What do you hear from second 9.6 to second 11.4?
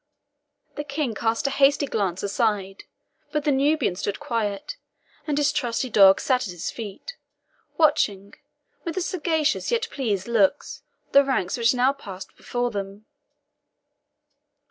yet pleased look, the